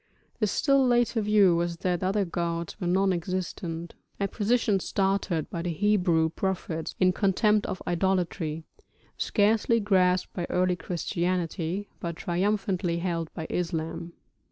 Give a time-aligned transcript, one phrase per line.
[0.39, 5.61] The still later view was that other gods were non existent, a position started by
[5.61, 8.63] the Hebrew prophets in contempt of idolatry,
[9.15, 14.13] scarcely grasped by early Christianity, but triumphantly held by Islam.